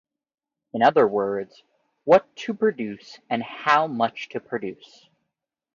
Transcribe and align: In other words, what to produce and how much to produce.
In 0.73 0.81
other 0.81 1.07
words, 1.07 1.61
what 2.05 2.35
to 2.37 2.55
produce 2.55 3.19
and 3.29 3.43
how 3.43 3.85
much 3.85 4.29
to 4.29 4.39
produce. 4.39 5.07